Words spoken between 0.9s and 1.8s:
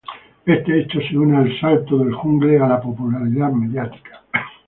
se une al